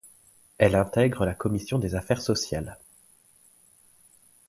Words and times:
Elle 0.57 0.73
intègre 0.73 1.25
la 1.27 1.35
commission 1.35 1.77
des 1.77 1.93
Affaires 1.93 2.23
sociales. 2.23 2.75